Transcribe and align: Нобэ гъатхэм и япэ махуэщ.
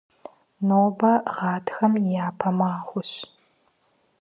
Нобэ 0.67 1.11
гъатхэм 1.35 1.93
и 2.01 2.05
япэ 2.25 2.49
махуэщ. 2.57 3.11